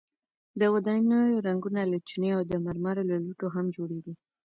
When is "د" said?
0.59-0.61, 2.51-2.53